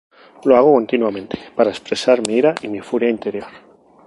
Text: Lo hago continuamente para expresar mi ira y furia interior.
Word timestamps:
Lo 0.45 0.57
hago 0.57 0.73
continuamente 0.73 1.37
para 1.55 1.69
expresar 1.69 2.25
mi 2.25 2.33
ira 2.33 2.55
y 2.63 2.79
furia 2.79 3.07
interior. 3.11 3.45